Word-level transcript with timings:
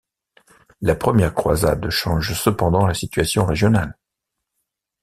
La 0.81 0.95
première 0.95 1.35
croisade 1.35 1.87
change 1.91 2.33
cependant 2.33 2.87
la 2.87 2.95
situation 2.95 3.45
régionale. 3.45 3.95